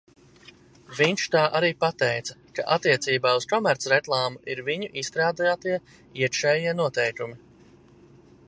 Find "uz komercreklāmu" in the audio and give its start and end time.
3.41-4.43